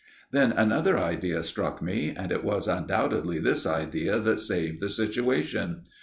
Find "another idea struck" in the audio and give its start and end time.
0.51-1.79